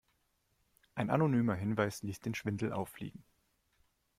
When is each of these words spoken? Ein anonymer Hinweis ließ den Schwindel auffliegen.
Ein 0.95 1.11
anonymer 1.11 1.53
Hinweis 1.53 2.01
ließ 2.01 2.21
den 2.21 2.33
Schwindel 2.33 2.73
auffliegen. 2.73 3.23